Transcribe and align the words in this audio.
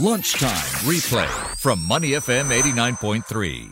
Lunchtime 0.00 0.48
replay 0.88 1.28
from 1.58 1.86
Money 1.86 2.12
FM 2.12 2.48
89.3. 2.58 3.70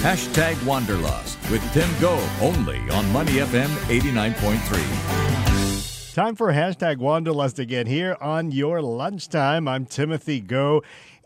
Hashtag 0.00 0.64
Wanderlust 0.64 1.36
with 1.50 1.60
Tim 1.72 1.90
Go 2.00 2.24
only 2.40 2.78
on 2.90 3.10
Money 3.10 3.32
FM 3.32 3.66
89.3. 3.88 6.14
Time 6.14 6.36
for 6.36 6.52
hashtag 6.52 6.98
Wanderlust 6.98 7.58
again 7.58 7.88
here 7.88 8.16
on 8.20 8.52
your 8.52 8.80
lunchtime. 8.80 9.66
I'm 9.66 9.86
Timothy 9.86 10.38
Go. 10.38 10.84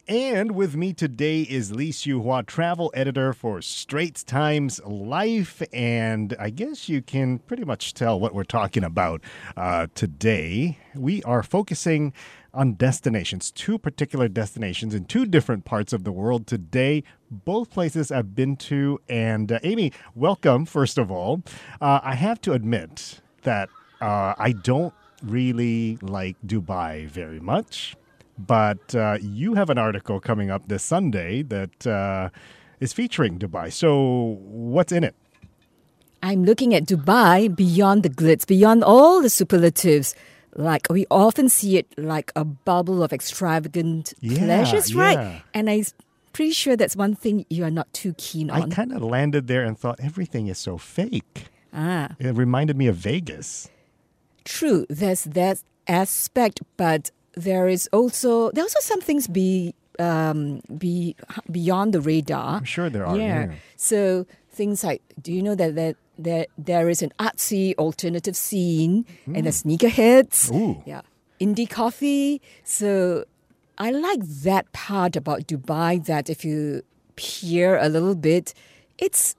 And 0.08 0.52
with 0.52 0.76
me 0.76 0.92
today 0.92 1.42
is 1.42 1.72
Lee 1.72 1.90
Siu 1.90 2.22
Hua, 2.22 2.44
travel 2.44 2.92
editor 2.94 3.32
for 3.32 3.60
Straits 3.60 4.22
Times 4.22 4.80
Life. 4.86 5.60
And 5.72 6.36
I 6.38 6.50
guess 6.50 6.88
you 6.88 7.02
can 7.02 7.40
pretty 7.40 7.64
much 7.64 7.92
tell 7.92 8.20
what 8.20 8.32
we're 8.32 8.44
talking 8.44 8.84
about 8.84 9.20
uh, 9.56 9.88
today. 9.96 10.78
We 10.94 11.24
are 11.24 11.42
focusing 11.42 12.12
on 12.56 12.72
destinations, 12.72 13.50
two 13.50 13.78
particular 13.78 14.26
destinations 14.26 14.94
in 14.94 15.04
two 15.04 15.26
different 15.26 15.64
parts 15.64 15.92
of 15.92 16.04
the 16.04 16.10
world 16.10 16.46
today. 16.46 17.04
Both 17.30 17.70
places 17.70 18.10
I've 18.10 18.34
been 18.34 18.56
to. 18.56 18.98
And 19.08 19.52
uh, 19.52 19.58
Amy, 19.62 19.92
welcome, 20.14 20.64
first 20.64 20.96
of 20.98 21.10
all. 21.10 21.42
Uh, 21.80 22.00
I 22.02 22.14
have 22.14 22.40
to 22.42 22.52
admit 22.52 23.20
that 23.42 23.68
uh, 24.00 24.34
I 24.38 24.52
don't 24.52 24.94
really 25.22 25.98
like 26.00 26.36
Dubai 26.44 27.06
very 27.06 27.40
much. 27.40 27.94
But 28.38 28.94
uh, 28.94 29.18
you 29.20 29.54
have 29.54 29.70
an 29.70 29.78
article 29.78 30.20
coming 30.20 30.50
up 30.50 30.68
this 30.68 30.82
Sunday 30.82 31.42
that 31.42 31.86
uh, 31.86 32.30
is 32.80 32.92
featuring 32.92 33.38
Dubai. 33.38 33.72
So, 33.72 34.38
what's 34.42 34.92
in 34.92 35.04
it? 35.04 35.14
I'm 36.22 36.44
looking 36.44 36.74
at 36.74 36.84
Dubai 36.84 37.54
beyond 37.54 38.02
the 38.02 38.10
glitz, 38.10 38.46
beyond 38.46 38.84
all 38.84 39.22
the 39.22 39.30
superlatives. 39.30 40.14
Like 40.56 40.88
we 40.90 41.04
often 41.10 41.48
see 41.48 41.76
it 41.76 41.86
like 41.98 42.32
a 42.34 42.44
bubble 42.44 43.02
of 43.02 43.12
extravagant 43.12 44.14
Yeah, 44.20 44.38
pleasures, 44.44 44.90
yeah. 44.90 45.02
right? 45.02 45.42
And 45.52 45.68
I'm 45.68 45.84
pretty 46.32 46.52
sure 46.52 46.76
that's 46.76 46.96
one 46.96 47.14
thing 47.14 47.44
you 47.50 47.62
are 47.64 47.70
not 47.70 47.92
too 47.92 48.14
keen 48.16 48.50
on. 48.50 48.72
I 48.72 48.74
kind 48.74 48.92
of 48.92 49.02
landed 49.02 49.46
there 49.48 49.64
and 49.64 49.78
thought 49.78 50.00
everything 50.00 50.48
is 50.48 50.58
so 50.58 50.78
fake. 50.78 51.48
ah, 51.74 52.08
It 52.18 52.34
reminded 52.36 52.76
me 52.76 52.86
of 52.88 52.96
Vegas. 52.96 53.68
true. 54.44 54.86
There's 54.88 55.24
that 55.24 55.60
aspect, 55.88 56.60
but 56.76 57.10
there 57.34 57.68
is 57.68 57.88
also 57.92 58.50
there 58.52 58.62
are 58.64 58.68
also 58.70 58.80
some 58.80 59.00
things 59.00 59.28
be 59.28 59.74
um 59.98 60.60
be 60.78 61.16
beyond 61.50 61.92
the 61.92 62.00
radar. 62.00 62.56
I'm 62.56 62.64
sure 62.64 62.88
there 62.90 63.04
are. 63.06 63.16
yeah. 63.16 63.46
yeah. 63.46 63.54
So 63.76 64.24
things 64.50 64.82
like, 64.84 65.02
do 65.20 65.32
you 65.32 65.42
know 65.42 65.54
that 65.54 65.74
that 65.74 65.96
there, 66.18 66.46
there 66.56 66.88
is 66.88 67.02
an 67.02 67.12
artsy 67.18 67.74
alternative 67.76 68.36
scene 68.36 69.04
and 69.26 69.46
the 69.46 69.50
sneakerheads? 69.50 70.52
Ooh. 70.54 70.82
Yeah. 70.86 71.02
Indie 71.40 71.68
coffee. 71.68 72.40
So 72.64 73.24
I 73.78 73.90
like 73.90 74.20
that 74.22 74.72
part 74.72 75.16
about 75.16 75.46
Dubai 75.46 76.04
that 76.06 76.30
if 76.30 76.44
you 76.44 76.82
peer 77.16 77.76
a 77.76 77.88
little 77.88 78.14
bit, 78.14 78.54
it's 78.98 79.34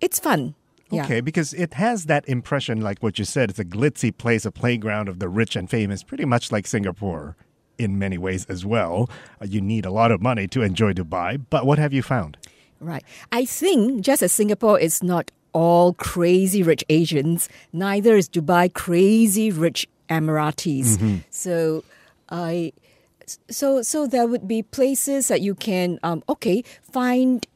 it's 0.00 0.18
fun. 0.18 0.54
Yeah. 0.90 1.04
Okay, 1.04 1.20
because 1.20 1.52
it 1.52 1.74
has 1.74 2.06
that 2.06 2.26
impression, 2.28 2.80
like 2.80 3.02
what 3.02 3.18
you 3.18 3.24
said, 3.24 3.50
it's 3.50 3.58
a 3.58 3.64
glitzy 3.64 4.16
place, 4.16 4.46
a 4.46 4.50
playground 4.50 5.08
of 5.08 5.18
the 5.18 5.28
rich 5.28 5.54
and 5.54 5.68
famous, 5.68 6.02
pretty 6.02 6.24
much 6.24 6.50
like 6.50 6.66
Singapore 6.66 7.36
in 7.76 7.98
many 7.98 8.16
ways 8.16 8.46
as 8.46 8.64
well. 8.64 9.10
Uh, 9.40 9.46
you 9.46 9.60
need 9.60 9.84
a 9.84 9.90
lot 9.90 10.10
of 10.10 10.22
money 10.22 10.46
to 10.48 10.62
enjoy 10.62 10.92
Dubai, 10.94 11.40
but 11.50 11.66
what 11.66 11.78
have 11.78 11.92
you 11.92 12.02
found? 12.02 12.38
Right. 12.80 13.04
I 13.32 13.44
think 13.44 14.00
just 14.02 14.22
as 14.22 14.32
Singapore 14.32 14.78
is 14.78 15.02
not 15.02 15.30
all 15.58 15.92
crazy 15.94 16.62
rich 16.62 16.84
Asians, 16.88 17.48
neither 17.72 18.12
is 18.16 18.28
Dubai 18.28 18.72
crazy 18.72 19.50
rich 19.50 19.80
Emiratis. 20.08 20.88
So 21.30 21.82
I 22.30 22.72
so 23.50 23.82
so 23.82 24.06
there 24.06 24.26
would 24.32 24.46
be 24.54 24.62
places 24.62 25.22
that 25.30 25.40
you 25.46 25.54
can 25.68 25.98
um, 26.08 26.22
okay 26.28 26.62
find 26.92 27.46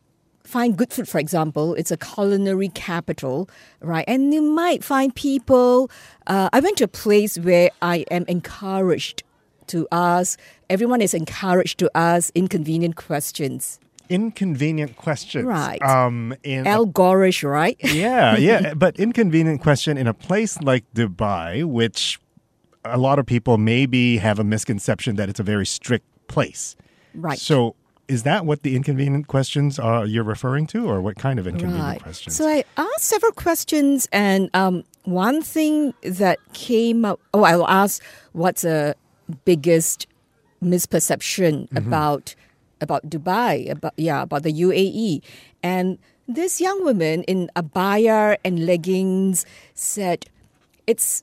find 0.42 0.77
good 0.77 0.92
food 0.92 1.09
for 1.09 1.20
example. 1.27 1.67
It's 1.81 1.92
a 1.92 1.97
culinary 1.97 2.70
capital 2.89 3.48
right? 3.81 4.06
And 4.09 4.34
you 4.34 4.43
might 4.43 4.82
find 4.93 5.15
people 5.15 5.91
uh, 6.26 6.49
i 6.53 6.59
went 6.60 6.76
to 6.78 6.84
a 6.84 6.94
place 7.05 7.34
where 7.38 7.71
i 7.81 7.97
am 8.16 8.25
encouraged 8.37 9.22
to 9.72 9.78
ask 9.93 10.38
everyone 10.75 11.00
is 11.06 11.15
encouraged 11.15 11.76
to 11.82 11.87
ask 11.94 12.25
inconvenient 12.34 12.94
questions 12.97 13.62
Inconvenient 14.08 14.96
questions. 14.96 15.44
Right. 15.44 15.80
Um, 15.82 16.34
in 16.42 16.66
Al 16.66 16.86
Gorish, 16.86 17.48
right? 17.48 17.76
yeah, 17.82 18.36
yeah. 18.36 18.74
But 18.74 18.98
inconvenient 18.98 19.60
question 19.62 19.96
in 19.96 20.06
a 20.06 20.14
place 20.14 20.60
like 20.60 20.84
Dubai, 20.94 21.64
which 21.64 22.20
a 22.84 22.98
lot 22.98 23.18
of 23.18 23.26
people 23.26 23.58
maybe 23.58 24.18
have 24.18 24.38
a 24.38 24.44
misconception 24.44 25.16
that 25.16 25.28
it's 25.28 25.40
a 25.40 25.44
very 25.44 25.64
strict 25.66 26.04
place. 26.28 26.76
Right. 27.14 27.38
So 27.38 27.74
is 28.08 28.24
that 28.24 28.44
what 28.44 28.62
the 28.62 28.74
inconvenient 28.76 29.28
questions 29.28 29.78
are 29.78 30.04
you're 30.04 30.24
referring 30.24 30.66
to, 30.69 30.86
or 30.88 31.00
what 31.00 31.16
kind 31.16 31.38
of 31.38 31.46
inconvenient 31.46 31.82
Right. 31.84 32.02
questions? 32.02 32.36
So 32.36 32.46
I 32.48 32.64
asked 32.76 33.04
several 33.04 33.32
questions, 33.32 34.08
and 34.12 34.50
um, 34.54 34.82
one 35.04 35.40
thing 35.42 35.94
that 36.02 36.38
came 36.52 37.04
up. 37.04 37.20
Oh, 37.32 37.44
I'll 37.44 37.69
ask 37.69 38.02
what's 38.32 38.62
the 38.62 38.96
biggest 39.44 40.06
misperception 40.62 41.69
Mm-hmm. 41.69 41.76
about 41.76 42.34
about 42.82 43.09
Dubai? 43.09 43.70
About 43.70 43.94
yeah, 43.97 44.26
about 44.26 44.43
the 44.43 44.53
UAE, 44.53 45.22
and 45.62 45.97
this 46.26 46.60
young 46.60 46.82
woman 46.82 47.22
in 47.25 47.48
a 47.54 47.62
abaya 47.62 48.37
and 48.44 48.66
leggings 48.66 49.47
said, 49.72 50.26
"It's 50.87 51.22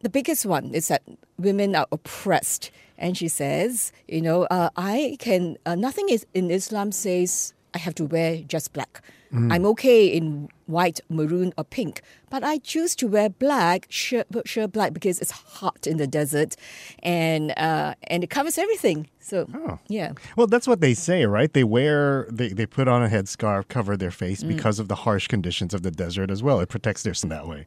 the 0.00 0.08
biggest 0.08 0.46
one 0.46 0.74
is 0.74 0.88
that 0.88 1.02
women 1.38 1.74
are 1.74 1.86
oppressed. 1.90 2.70
And 2.98 3.16
she 3.16 3.28
says, 3.28 3.92
you 4.08 4.20
know, 4.20 4.44
uh, 4.44 4.70
I 4.76 5.16
can, 5.18 5.56
uh, 5.66 5.74
nothing 5.74 6.08
is 6.08 6.26
in 6.34 6.50
Islam 6.50 6.92
says 6.92 7.54
I 7.74 7.78
have 7.78 7.94
to 7.96 8.04
wear 8.04 8.38
just 8.46 8.72
black. 8.72 9.02
I'm 9.30 9.66
okay 9.66 10.06
in 10.06 10.48
white, 10.64 11.00
maroon, 11.10 11.52
or 11.58 11.64
pink, 11.64 12.00
but 12.30 12.42
I 12.42 12.56
choose 12.56 12.96
to 12.96 13.06
wear 13.06 13.28
black, 13.28 13.84
shirt, 13.90 14.26
shirt 14.46 14.72
black, 14.72 14.94
because 14.94 15.18
it's 15.20 15.30
hot 15.32 15.86
in 15.86 15.98
the 15.98 16.06
desert, 16.06 16.56
and 17.02 17.52
uh, 17.58 17.92
and 18.04 18.24
it 18.24 18.30
covers 18.30 18.56
everything. 18.56 19.06
So 19.20 19.78
yeah, 19.88 20.12
Well, 20.36 20.46
that's 20.46 20.66
what 20.66 20.80
they 20.80 20.94
say, 20.94 21.26
right? 21.26 21.52
They 21.52 21.62
wear, 21.62 22.26
they, 22.30 22.48
they 22.48 22.64
put 22.64 22.88
on 22.88 23.02
a 23.04 23.08
headscarf, 23.08 23.68
cover 23.68 23.98
their 23.98 24.10
face 24.10 24.42
Mm. 24.42 24.48
because 24.48 24.78
of 24.78 24.88
the 24.88 24.94
harsh 24.94 25.26
conditions 25.28 25.74
of 25.74 25.82
the 25.82 25.90
desert 25.90 26.30
as 26.30 26.42
well. 26.42 26.60
It 26.60 26.70
protects 26.70 27.02
their 27.02 27.12
skin 27.12 27.28
that 27.28 27.46
way. 27.46 27.66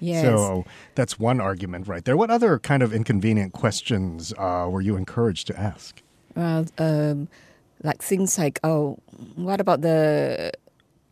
yes. 0.00 0.24
So 0.26 0.66
that's 0.94 1.18
one 1.18 1.40
argument 1.40 1.88
right 1.88 2.04
there. 2.04 2.18
What 2.18 2.30
other 2.30 2.58
kind 2.58 2.82
of 2.82 2.92
inconvenient 2.92 3.54
questions 3.54 4.34
uh, 4.36 4.66
were 4.68 4.82
you 4.82 4.94
encouraged 4.96 5.46
to 5.46 5.58
ask? 5.58 6.02
Well, 6.36 6.66
um, 6.76 7.28
like 7.82 8.02
things 8.02 8.36
like, 8.36 8.60
oh, 8.62 8.98
what 9.36 9.60
about 9.60 9.80
the 9.82 10.52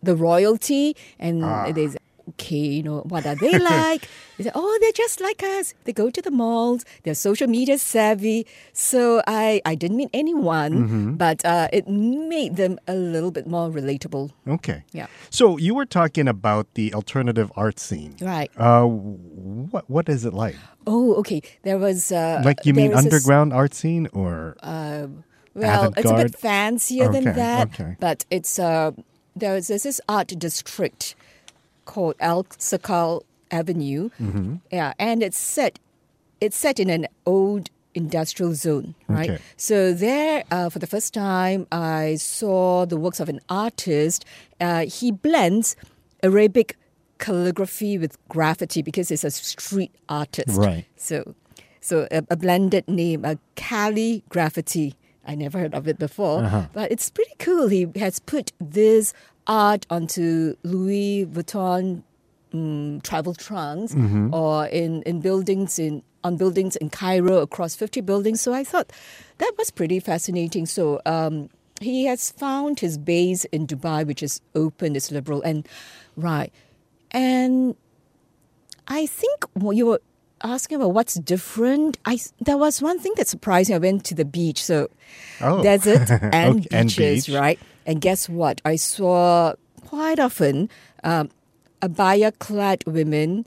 the 0.03 0.15
royalty? 0.17 0.95
And 1.19 1.43
they 1.75 1.89
say, 1.89 1.99
okay, 2.31 2.57
you 2.79 2.83
know, 2.83 3.01
what 3.09 3.27
are 3.27 3.35
they 3.35 3.59
like? 3.75 4.09
they 4.37 4.45
say, 4.45 4.51
oh, 4.55 4.79
they're 4.81 4.93
just 4.93 5.21
like 5.21 5.43
us. 5.43 5.75
They 5.85 5.93
go 5.93 6.11
to 6.11 6.21
the 6.23 6.31
malls. 6.31 6.85
They're 7.03 7.15
social 7.15 7.47
media 7.49 7.79
savvy. 7.79 8.47
So 8.73 9.23
I, 9.27 9.61
I 9.65 9.75
didn't 9.75 9.97
meet 9.97 10.11
anyone, 10.13 11.17
but 11.17 11.45
uh, 11.45 11.69
it 11.73 11.89
made 11.89 12.57
them 12.57 12.79
a 12.87 12.95
little 12.95 13.31
bit 13.31 13.47
more 13.47 13.71
relatable. 13.71 14.31
Okay. 14.47 14.85
Yeah. 14.93 15.07
So 15.31 15.57
you 15.57 15.75
were 15.75 15.87
talking 15.87 16.29
about 16.29 16.67
the 16.75 16.93
alternative 16.95 17.51
art 17.57 17.79
scene. 17.81 18.17
Right. 18.21 18.51
Uh, 18.57 18.85
what 18.87 19.89
what 19.89 20.09
is 20.09 20.25
it 20.25 20.35
like? 20.35 20.57
Oh, 20.87 21.15
okay. 21.17 21.41
There 21.63 21.79
was 21.79 22.13
uh, 22.13 22.43
Like 22.45 22.67
you 22.67 22.75
mean 22.75 22.91
there 22.91 22.99
is 22.99 23.05
a 23.05 23.09
s- 23.09 23.15
underground 23.15 23.53
art 23.53 23.75
scene 23.75 24.07
or? 24.13 24.57
Well, 25.57 25.93
it's 25.97 26.11
a 26.11 26.15
bit 26.15 26.39
fancier 26.39 27.09
than 27.11 27.25
that, 27.25 27.69
okay. 27.69 27.97
but 27.99 28.25
it's 28.31 28.59
uh, 28.59 28.93
there's 29.35 29.69
there's 29.69 29.83
this 29.85 30.01
art 30.09 30.29
district 30.39 31.15
called 31.85 32.17
Alserkal 32.19 33.23
Avenue, 33.51 34.11
Mm-hmm. 34.21 34.57
yeah, 34.71 34.93
and 34.99 35.23
it's 35.23 35.39
set 35.39 35.79
it's 36.41 36.57
set 36.57 36.79
in 36.79 36.91
an 36.91 37.07
old 37.25 37.71
industrial 37.95 38.53
zone, 38.55 38.95
right? 39.09 39.31
Okay. 39.31 39.43
So 39.57 39.95
there, 39.95 40.45
uh, 40.51 40.69
for 40.69 40.79
the 40.79 40.87
first 40.87 41.15
time, 41.15 41.67
I 41.73 42.17
saw 42.17 42.85
the 42.85 42.99
works 42.99 43.21
of 43.21 43.29
an 43.31 43.41
artist. 43.49 44.25
Uh, 44.61 44.85
he 44.85 45.11
blends 45.11 45.77
Arabic 46.23 46.77
calligraphy 47.19 47.97
with 47.97 48.19
graffiti 48.29 48.83
because 48.83 49.09
he's 49.09 49.25
a 49.25 49.31
street 49.31 49.93
artist. 50.11 50.59
Right. 50.59 50.85
So, 50.97 51.35
so 51.81 52.07
a, 52.11 52.23
a 52.29 52.37
blended 52.37 52.87
name, 52.87 53.25
a 53.25 53.39
calligraffiti. 53.57 54.93
I 55.27 55.35
never 55.35 55.59
heard 55.59 55.75
of 55.75 55.89
it 55.89 55.99
before, 55.99 56.45
Uh-huh. 56.45 56.67
but 56.73 56.91
it's 56.93 57.11
pretty 57.11 57.35
cool. 57.39 57.69
He 57.69 57.87
has 57.97 58.19
put 58.21 58.53
this 58.61 59.13
art 59.47 59.87
onto 59.91 60.55
Louis 60.63 61.27
Vuitton 61.27 62.03
um, 62.55 63.01
travel 63.03 63.35
trunks 63.35 63.93
Mm-hmm. 63.95 64.33
or 64.33 64.67
in, 64.67 65.03
in 65.03 65.21
buildings 65.21 65.79
in 65.79 66.03
on 66.25 66.37
buildings 66.37 66.75
in 66.77 66.91
Cairo 66.91 67.39
across 67.39 67.77
50 67.77 68.01
buildings. 68.01 68.41
So 68.41 68.53
I 68.53 68.65
thought 68.65 68.93
that 69.39 69.53
was 69.59 69.71
pretty 69.71 70.01
fascinating. 70.01 70.67
So 70.67 71.01
um, 71.07 71.51
he 71.81 72.07
has 72.07 72.33
found 72.33 72.81
his 72.81 72.99
base 72.99 73.45
in 73.47 73.67
Dubai, 73.67 74.05
which 74.05 74.23
is 74.25 74.41
open, 74.55 74.97
is 74.97 75.13
liberal, 75.13 75.41
and 75.43 75.69
right. 76.17 76.51
And 77.13 77.77
I 78.89 79.07
think 79.07 79.45
what 79.55 79.77
you 79.77 79.87
were 79.87 80.01
asking 80.43 80.77
about 80.77 80.93
what's 80.93 81.15
different, 81.15 81.99
I 82.05 82.19
there 82.41 82.57
was 82.59 82.83
one 82.83 82.99
thing 82.99 83.13
that 83.17 83.29
surprised 83.29 83.69
me. 83.71 83.77
I 83.77 83.79
went 83.79 84.05
to 84.07 84.15
the 84.15 84.25
beach, 84.25 84.63
so 84.65 84.89
Oh. 85.41 85.63
desert 85.63 86.11
and 86.11 86.61
Okay, 86.67 86.69
and 86.77 86.89
beaches, 86.89 87.27
beach. 87.27 87.35
right? 87.35 87.59
And 87.87 88.01
guess 88.01 88.29
what? 88.29 88.61
I 88.65 88.77
saw 88.77 89.55
quite 89.87 90.19
often 90.19 90.69
um, 91.05 91.31
abaya-clad 91.83 92.85
women 92.87 93.47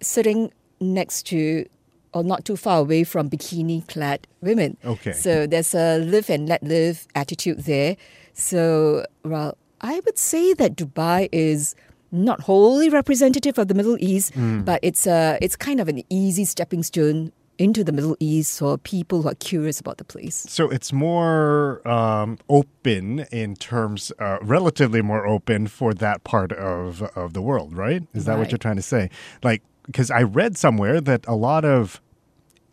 sitting 0.00 0.52
next 0.80 1.24
to 1.26 1.66
or 2.14 2.22
not 2.22 2.44
too 2.44 2.56
far 2.56 2.80
away 2.80 3.04
from 3.04 3.30
bikini-clad 3.30 4.26
women. 4.42 4.76
Okay. 4.84 5.12
So 5.12 5.46
there's 5.46 5.74
a 5.74 5.98
live 5.98 6.28
and 6.28 6.46
let 6.48 6.62
live 6.62 7.06
attitude 7.14 7.60
there. 7.60 7.96
So, 8.34 9.06
well, 9.24 9.56
I 9.80 10.00
would 10.04 10.18
say 10.18 10.52
that 10.54 10.76
Dubai 10.76 11.28
is 11.32 11.74
not 12.12 12.42
wholly 12.42 12.88
representative 12.90 13.58
of 13.58 13.68
the 13.68 13.74
Middle 13.74 13.96
East, 14.00 14.34
Hmm. 14.34 14.60
but 14.62 14.78
it's 14.82 15.06
a 15.06 15.38
it's 15.40 15.56
kind 15.56 15.80
of 15.80 15.88
an 15.88 16.02
easy 16.10 16.44
stepping 16.44 16.82
stone 16.82 17.32
into 17.58 17.84
the 17.84 17.92
Middle 17.92 18.16
East 18.18 18.58
for 18.58 18.76
people 18.78 19.22
who 19.22 19.28
are 19.28 19.34
curious 19.36 19.78
about 19.80 19.98
the 19.98 20.04
place. 20.04 20.44
So 20.48 20.68
it's 20.70 20.92
more 20.92 21.86
um, 21.86 22.38
open 22.48 23.20
in 23.30 23.54
terms, 23.56 24.10
uh, 24.18 24.38
relatively 24.42 25.02
more 25.02 25.26
open 25.26 25.66
for 25.68 25.94
that 25.94 26.24
part 26.24 26.52
of 26.52 27.02
of 27.14 27.32
the 27.34 27.42
world, 27.42 27.74
right? 27.76 28.02
Is 28.14 28.24
that 28.24 28.38
what 28.38 28.50
you're 28.50 28.58
trying 28.58 28.76
to 28.76 28.82
say? 28.82 29.10
Like, 29.42 29.62
because 29.86 30.10
I 30.10 30.22
read 30.22 30.56
somewhere 30.56 31.00
that 31.00 31.24
a 31.26 31.34
lot 31.34 31.64
of 31.64 32.00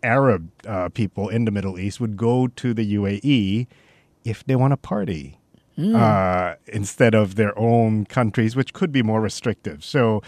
Arab 0.04 0.50
uh, 0.66 0.90
people 0.90 1.28
in 1.30 1.46
the 1.46 1.52
Middle 1.52 1.78
East 1.80 2.00
would 2.00 2.16
go 2.16 2.48
to 2.48 2.74
the 2.74 2.94
UAE 2.96 3.68
if 4.24 4.44
they 4.46 4.56
want 4.56 4.72
to 4.72 4.78
party. 4.78 5.39
Uh, 5.80 6.56
instead 6.68 7.16
of 7.16 7.36
their 7.36 7.58
own 7.58 8.06
countries, 8.06 8.56
which 8.56 8.74
could 8.74 8.92
be 8.92 9.02
more 9.02 9.22
restrictive. 9.22 9.84
So, 9.84 10.22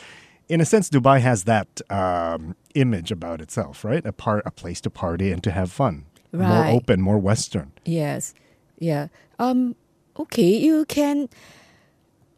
in 0.48 0.62
a 0.62 0.65
sense, 0.65 0.89
Dubai 0.89 1.19
has 1.19 1.44
that 1.44 1.81
um, 1.89 2.56
image 2.74 3.12
about 3.12 3.42
itself, 3.42 3.83
right? 3.83 4.06
A 4.06 4.13
part, 4.13 4.44
a 4.45 4.51
place 4.51 4.80
to 4.81 4.89
party 4.89 5.31
and 5.31 5.44
to 5.44 5.51
have 5.51 5.69
fun, 5.71 6.06
more 6.31 6.65
open, 6.68 7.01
more 7.01 7.18
Western. 7.18 7.71
Yes. 7.86 8.33
Yeah. 8.80 9.07
Um 9.39 9.75
okay, 10.18 10.57
you 10.57 10.86
can 10.86 11.30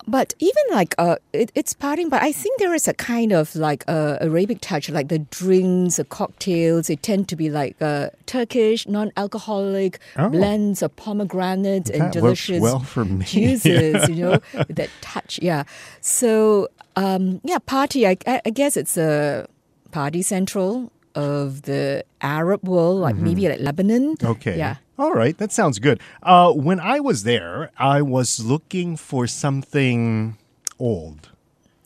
but 0.07 0.33
even 0.39 0.63
like 0.71 0.95
uh 0.97 1.15
it, 1.33 1.51
it's 1.55 1.73
partying 1.73 2.09
but 2.09 2.21
I 2.21 2.31
think 2.31 2.59
there 2.59 2.73
is 2.73 2.87
a 2.87 2.93
kind 2.93 3.31
of 3.31 3.55
like 3.55 3.83
uh, 3.87 4.17
Arabic 4.21 4.59
touch 4.61 4.89
like 4.89 5.07
the 5.09 5.19
drinks, 5.19 5.95
the 5.97 6.03
cocktails, 6.05 6.87
they 6.87 6.95
tend 6.95 7.27
to 7.29 7.35
be 7.35 7.49
like 7.49 7.75
uh 7.81 8.09
Turkish, 8.25 8.87
non-alcoholic 8.87 9.99
Oh. 10.15 10.29
blends 10.29 10.81
of 10.81 10.95
pomegranate 10.95 11.89
and 11.89 12.01
That 12.13 12.21
works 12.21 12.45
delicious 12.47 12.61
well 12.61 12.79
for 12.79 13.05
me. 13.05 13.25
juices, 13.25 14.07
you 14.09 14.15
know, 14.23 14.39
that 14.69 14.89
touch. 15.01 15.39
Yeah. 15.41 15.63
So 16.01 16.67
um 16.95 17.41
yeah, 17.43 17.59
party 17.59 18.07
I 18.07 18.17
I, 18.27 18.41
I 18.45 18.49
guess 18.49 18.77
it's 18.77 18.97
a 18.97 19.47
party 19.91 20.21
central 20.21 20.91
of 21.15 21.63
the 21.63 22.03
Arab 22.21 22.67
world, 22.67 22.99
like 23.01 23.15
maybe 23.15 23.47
like 23.49 23.59
Lebanon. 23.59 24.15
Mm-hmm. 24.17 24.27
Okay. 24.27 24.57
Yeah. 24.57 24.77
All 24.97 25.13
right. 25.13 25.37
That 25.37 25.51
sounds 25.51 25.79
good. 25.79 25.99
Uh, 26.21 26.51
when 26.53 26.79
I 26.79 26.99
was 26.99 27.23
there, 27.23 27.71
I 27.77 28.01
was 28.01 28.43
looking 28.43 28.95
for 28.97 29.27
something 29.27 30.37
old. 30.79 31.29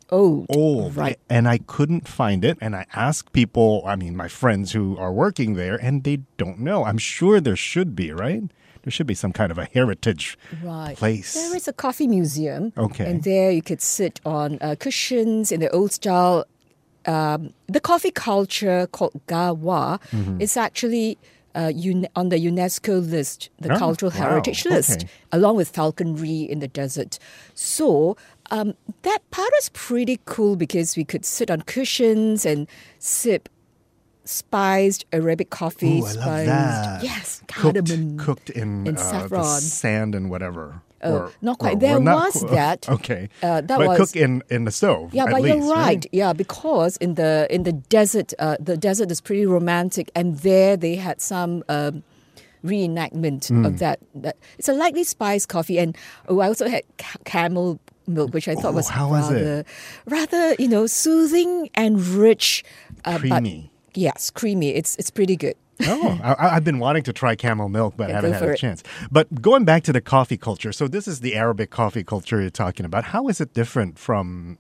Old. 0.09 0.45
Old. 0.49 0.95
Right. 0.95 1.19
And 1.29 1.47
I 1.47 1.57
couldn't 1.57 2.07
find 2.07 2.45
it. 2.45 2.57
And 2.61 2.75
I 2.75 2.85
asked 2.93 3.33
people, 3.33 3.83
I 3.85 3.95
mean, 3.97 4.15
my 4.15 4.27
friends 4.29 4.71
who 4.71 4.97
are 4.97 5.11
working 5.11 5.55
there, 5.55 5.75
and 5.75 6.03
they 6.03 6.19
don't 6.37 6.59
know. 6.59 6.85
I'm 6.85 6.97
sure 6.97 7.41
there 7.41 7.57
should 7.57 7.95
be, 7.95 8.11
right? 8.11 8.43
There 8.83 8.91
should 8.91 9.07
be 9.07 9.15
some 9.15 9.33
kind 9.33 9.51
of 9.51 9.57
a 9.57 9.65
heritage 9.65 10.37
Right. 10.63 10.95
place. 10.95 11.33
There 11.33 11.53
is 11.57 11.67
a 11.67 11.73
coffee 11.73 12.07
museum. 12.07 12.71
Okay. 12.77 13.09
And 13.09 13.23
there 13.23 13.51
you 13.51 13.61
could 13.61 13.81
sit 13.81 14.21
on 14.25 14.57
uh, 14.61 14.75
cushions 14.79 15.51
in 15.51 15.59
the 15.59 15.69
old 15.71 15.91
style. 15.91 16.45
Um, 17.07 17.53
the 17.67 17.79
coffee 17.79 18.11
culture 18.11 18.87
called 18.91 19.13
Gahwa 19.27 19.99
Mm-hmm. 20.11 20.41
is 20.41 20.57
actually 20.57 21.17
uh, 21.55 21.71
un- 21.75 22.05
on 22.15 22.29
the 22.29 22.37
UNESCO 22.37 23.01
list, 23.09 23.49
the 23.59 23.73
Oh, 23.73 23.79
cultural 23.79 24.11
wow. 24.11 24.17
heritage 24.29 24.65
list, 24.65 24.91
Okay. 25.03 25.09
along 25.31 25.55
with 25.55 25.69
falconry 25.69 26.41
in 26.41 26.59
the 26.59 26.67
desert. 26.67 27.17
So 27.55 28.15
um, 28.51 28.73
that 29.01 29.19
part 29.31 29.49
is 29.59 29.69
pretty 29.69 30.19
cool 30.25 30.55
because 30.55 30.95
we 30.95 31.03
could 31.03 31.25
sit 31.25 31.49
on 31.49 31.61
cushions 31.61 32.45
and 32.45 32.67
sip 32.99 33.49
spiced 34.23 35.05
Arabic 35.13 35.49
coffee. 35.49 35.99
Ooh, 35.99 36.05
I 36.05 36.11
love 36.11 36.11
spiced, 36.13 36.45
that. 36.47 37.03
Yes, 37.03 37.39
cooked, 37.47 37.61
cardamom. 37.61 38.17
cooked 38.17 38.49
in, 38.51 38.85
and 38.87 38.97
uh, 38.97 39.01
the 39.01 39.09
saffron. 39.09 39.61
sand 39.61 40.15
and 40.15 40.29
whatever. 40.29 40.81
Oh, 41.03 41.13
Or- 41.13 41.31
not 41.41 41.59
quite. 41.59 41.79
There 41.79 41.99
not 41.99 42.33
was 42.33 42.41
qu- 42.41 42.47
that. 42.55 42.89
Okay. 42.89 43.29
Uh, 43.43 43.61
that 43.61 43.77
but 43.77 43.87
was- 43.87 43.97
cooked 43.97 44.15
in, 44.15 44.41
in 44.49 44.65
the 44.65 44.71
stove. 44.71 45.13
Yeah, 45.13 45.25
but 45.29 45.41
least, 45.43 45.57
you're 45.57 45.73
right. 45.75 46.05
Yeah, 46.11 46.33
because 46.33 46.97
in 46.97 47.13
the 47.15 47.45
in 47.49 47.63
the 47.63 47.73
desert, 47.73 48.33
uh, 48.39 48.57
the 48.59 48.75
desert 48.77 49.11
is 49.11 49.21
pretty 49.21 49.45
romantic, 49.45 50.09
and 50.15 50.37
there 50.39 50.75
they 50.75 50.95
had 50.95 51.21
some 51.21 51.63
um, 51.69 52.03
reenactment 52.65 53.47
Hmm. 53.47 53.65
of 53.65 53.79
that, 53.79 53.99
that. 54.15 54.37
It's 54.57 54.67
a 54.67 54.73
lightly 54.73 55.03
spiced 55.03 55.49
coffee, 55.49 55.77
and 55.79 55.95
oh, 56.27 56.39
I 56.39 56.47
also 56.47 56.67
had 56.67 56.83
ca- 56.97 57.19
camel 57.25 57.79
milk, 58.07 58.33
which 58.33 58.47
I 58.47 58.55
thought 58.55 58.73
was 58.73 58.89
how 58.89 59.09
was 59.09 59.31
rather, 59.31 59.65
rather 60.07 60.55
you 60.59 60.67
know, 60.67 60.87
soothing 60.87 61.69
and 61.75 61.99
rich. 62.01 62.63
Uh, 63.05 63.19
Creamy. 63.19 63.71
Yes, 63.97 64.29
creamy. 64.29 64.69
It's 64.75 64.95
it's 64.97 65.09
pretty 65.09 65.35
good. 65.35 65.55
Oh, 65.81 66.19
I, 66.23 66.55
I've 66.55 66.63
been 66.63 66.79
wanting 66.79 67.03
to 67.03 67.13
try 67.13 67.35
camel 67.35 67.67
milk, 67.69 67.95
but 67.97 68.09
Yeah, 68.09 68.15
haven't 68.15 68.33
had 68.33 68.43
a 68.43 68.51
it. 68.51 68.57
chance. 68.57 68.83
But 69.11 69.41
going 69.41 69.65
back 69.65 69.83
to 69.83 69.93
the 69.93 70.01
coffee 70.01 70.37
culture, 70.37 70.71
so 70.71 70.87
this 70.87 71.07
is 71.07 71.19
the 71.21 71.35
Arabic 71.35 71.69
coffee 71.71 72.03
culture 72.03 72.39
you're 72.41 72.49
talking 72.51 72.85
about. 72.85 73.05
How 73.05 73.27
is 73.27 73.41
it 73.41 73.53
different 73.53 73.97
from 73.99 74.57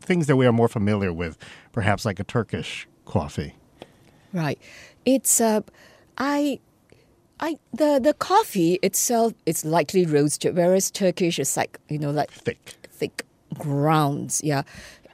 things 0.00 0.26
that 0.26 0.36
we 0.36 0.46
are 0.46 0.52
more 0.52 0.68
familiar 0.68 1.12
with, 1.12 1.36
perhaps 1.72 2.04
like 2.06 2.18
a 2.20 2.24
Turkish 2.24 2.88
coffee? 3.04 3.54
Right. 4.32 4.58
It's 5.04 5.40
uh, 5.40 5.60
I, 6.18 6.60
I 7.40 7.56
the 7.72 8.00
the 8.02 8.14
coffee 8.14 8.78
itself 8.82 9.32
is 9.46 9.64
lightly 9.64 10.06
roasted, 10.06 10.56
whereas 10.56 10.90
Turkish 10.90 11.38
is 11.38 11.56
like 11.56 11.78
you 11.88 11.98
know 11.98 12.10
like 12.10 12.30
Thick. 12.30 12.76
thick 12.90 13.24
grounds. 13.58 14.40
Yeah, 14.44 14.62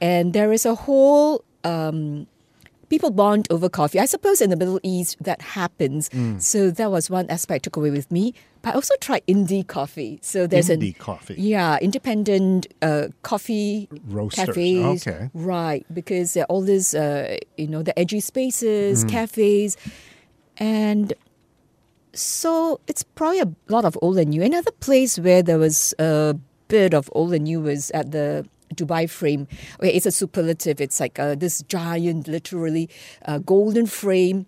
and 0.00 0.32
there 0.32 0.52
is 0.52 0.66
a 0.66 0.74
whole 0.74 1.44
um, 1.64 2.26
people 2.94 3.10
bond 3.10 3.48
over 3.50 3.68
coffee. 3.68 3.98
I 3.98 4.06
suppose 4.06 4.40
in 4.40 4.50
the 4.50 4.56
Middle 4.62 4.78
East 4.84 5.16
that 5.28 5.40
happens. 5.42 6.08
Mm. 6.10 6.40
So 6.40 6.70
that 6.70 6.90
was 6.96 7.10
one 7.10 7.26
aspect 7.28 7.56
I 7.56 7.62
took 7.66 7.76
away 7.76 7.90
with 7.90 8.08
me. 8.16 8.34
But 8.62 8.70
I 8.70 8.74
also 8.80 8.94
tried 9.00 9.22
indie 9.26 9.66
coffee. 9.66 10.18
So 10.22 10.46
there's 10.46 10.70
an 10.70 10.80
Indie 10.80 10.96
coffee. 10.96 11.34
Yeah, 11.36 11.76
independent 11.82 12.68
uh, 12.80 13.08
coffee 13.22 13.88
Roasters. 14.06 14.46
cafes. 14.46 15.06
Okay. 15.06 15.28
Right, 15.34 15.84
because 15.92 16.34
there 16.34 16.44
are 16.44 16.50
all 16.52 16.62
these, 16.62 16.94
uh, 16.94 17.36
you 17.58 17.66
know, 17.66 17.82
the 17.82 17.98
edgy 17.98 18.20
spaces, 18.20 19.04
Mm. 19.04 19.08
cafes, 19.10 19.76
and 20.56 21.12
so 22.12 22.80
it's 22.86 23.02
probably 23.02 23.40
a 23.40 23.50
lot 23.68 23.84
of 23.84 23.98
old 24.00 24.16
and 24.18 24.30
new. 24.30 24.42
Another 24.42 24.70
place 24.70 25.18
where 25.18 25.42
there 25.42 25.58
was 25.58 25.92
a 25.98 26.36
bit 26.68 26.94
of 26.94 27.10
old 27.12 27.32
and 27.34 27.44
new 27.44 27.60
was 27.60 27.90
at 27.90 28.12
the 28.12 28.46
Dubai 28.74 29.08
frame. 29.08 29.46
It's 29.80 30.06
a 30.06 30.12
superlative. 30.12 30.80
It's 30.80 31.00
like 31.00 31.18
uh, 31.18 31.34
this 31.34 31.62
giant, 31.62 32.28
literally 32.28 32.88
uh, 33.24 33.38
golden 33.38 33.86
frame 33.86 34.46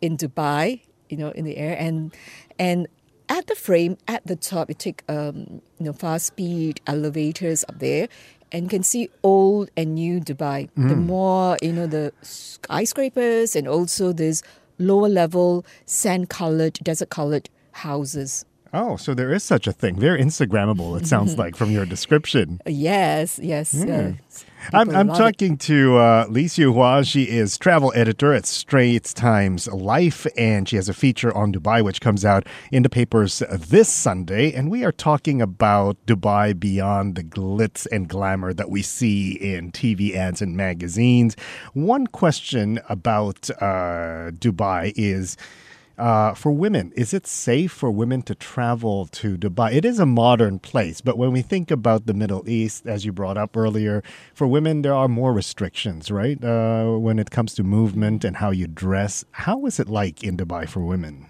in 0.00 0.16
Dubai, 0.16 0.82
you 1.08 1.16
know, 1.16 1.30
in 1.30 1.44
the 1.44 1.56
air, 1.56 1.76
and 1.78 2.14
and 2.58 2.88
at 3.28 3.46
the 3.46 3.54
frame 3.54 3.98
at 4.06 4.26
the 4.26 4.36
top, 4.36 4.68
you 4.68 4.74
take 4.74 5.02
um, 5.08 5.60
you 5.78 5.86
know 5.86 5.92
fast 5.92 6.26
speed 6.26 6.80
elevators 6.86 7.64
up 7.68 7.78
there. 7.78 8.08
And 8.50 8.62
you 8.62 8.68
can 8.70 8.82
see 8.82 9.10
old 9.22 9.70
and 9.76 9.94
new 9.94 10.20
Dubai. 10.20 10.70
The 10.74 10.96
more 10.96 11.58
you 11.60 11.70
know, 11.70 11.86
the 11.86 12.14
skyscrapers 12.22 13.54
and 13.54 13.68
also 13.68 14.12
this 14.14 14.42
lower 14.78 15.08
level 15.08 15.66
sand 15.84 16.30
colored, 16.30 16.78
desert 16.82 17.10
colored 17.10 17.50
houses. 17.72 18.46
Oh, 18.72 18.96
so 18.96 19.14
there 19.14 19.32
is 19.32 19.42
such 19.42 19.66
a 19.66 19.72
thing. 19.72 19.98
Very 19.98 20.20
Instagrammable, 20.20 21.00
it 21.00 21.06
sounds 21.06 21.38
like, 21.42 21.56
from 21.56 21.70
your 21.70 21.86
description. 21.86 22.60
Yes, 22.66 23.38
yes. 23.42 23.74
uh, 23.74 24.12
I'm, 24.72 24.90
I'm 24.90 25.08
love 25.08 25.16
it. 25.16 25.18
talking 25.18 25.56
to 25.58 25.96
uh, 25.96 26.48
Siu 26.48 26.72
Hua. 26.72 27.02
She 27.02 27.24
is 27.24 27.56
travel 27.56 27.92
editor 27.94 28.34
at 28.34 28.44
Straits 28.44 29.14
Times 29.14 29.68
Life, 29.68 30.26
and 30.36 30.68
she 30.68 30.76
has 30.76 30.88
a 30.88 30.94
feature 30.94 31.34
on 31.34 31.52
Dubai, 31.52 31.82
which 31.82 32.00
comes 32.00 32.24
out 32.24 32.46
in 32.70 32.82
the 32.82 32.90
papers 32.90 33.42
this 33.50 33.88
Sunday. 33.88 34.52
And 34.52 34.70
we 34.70 34.84
are 34.84 34.92
talking 34.92 35.40
about 35.40 35.96
Dubai 36.06 36.58
beyond 36.58 37.14
the 37.14 37.24
glitz 37.24 37.86
and 37.90 38.08
glamour 38.08 38.52
that 38.52 38.68
we 38.68 38.82
see 38.82 39.32
in 39.32 39.72
TV 39.72 40.14
ads 40.14 40.42
and 40.42 40.56
magazines. 40.56 41.36
One 41.72 42.06
question 42.06 42.80
about 42.88 43.48
uh, 43.62 44.32
Dubai 44.32 44.92
is. 44.96 45.36
Uh, 45.98 46.32
for 46.32 46.52
women, 46.52 46.92
is 46.94 47.12
it 47.12 47.26
safe 47.26 47.72
for 47.72 47.90
women 47.90 48.22
to 48.22 48.34
travel 48.34 49.06
to 49.06 49.36
Dubai? 49.36 49.72
It 49.72 49.84
is 49.84 49.98
a 49.98 50.06
modern 50.06 50.60
place, 50.60 51.00
but 51.00 51.18
when 51.18 51.32
we 51.32 51.42
think 51.42 51.72
about 51.72 52.06
the 52.06 52.14
Middle 52.14 52.48
East, 52.48 52.86
as 52.86 53.04
you 53.04 53.12
brought 53.12 53.36
up 53.36 53.56
earlier, 53.56 54.02
for 54.32 54.46
women 54.46 54.82
there 54.82 54.94
are 54.94 55.08
more 55.08 55.32
restrictions, 55.32 56.10
right? 56.10 56.42
Uh, 56.42 56.96
when 56.98 57.18
it 57.18 57.30
comes 57.32 57.52
to 57.54 57.64
movement 57.64 58.24
and 58.24 58.36
how 58.36 58.50
you 58.50 58.68
dress. 58.68 59.24
How 59.32 59.66
is 59.66 59.80
it 59.80 59.88
like 59.88 60.22
in 60.22 60.36
Dubai 60.36 60.68
for 60.68 60.80
women? 60.80 61.26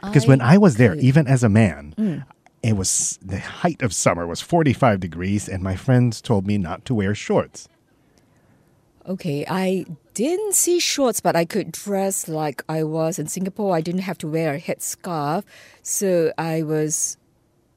Because 0.00 0.26
when 0.28 0.40
I 0.40 0.56
was 0.56 0.76
there, 0.76 0.94
could- 0.94 1.02
even 1.02 1.26
as 1.26 1.42
a 1.42 1.48
man, 1.48 2.24
it 2.62 2.76
was 2.76 3.18
the 3.20 3.40
height 3.40 3.82
of 3.82 3.92
summer 3.92 4.24
was 4.26 4.40
45 4.40 5.00
degrees, 5.00 5.48
and 5.48 5.62
my 5.64 5.74
friends 5.74 6.20
told 6.20 6.46
me 6.46 6.58
not 6.58 6.84
to 6.84 6.94
wear 6.94 7.12
shorts. 7.14 7.68
Okay, 9.08 9.44
I 9.48 9.84
didn't 10.16 10.54
see 10.54 10.80
shorts, 10.80 11.20
but 11.20 11.36
I 11.36 11.44
could 11.44 11.70
dress 11.72 12.26
like 12.26 12.64
I 12.68 12.82
was 12.84 13.18
in 13.18 13.26
Singapore. 13.28 13.76
I 13.76 13.82
didn't 13.82 14.00
have 14.10 14.16
to 14.18 14.26
wear 14.26 14.54
a 14.54 14.60
headscarf, 14.60 15.44
so 15.82 16.32
I 16.38 16.62
was. 16.62 17.18